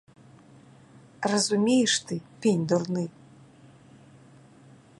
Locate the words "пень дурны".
2.39-3.05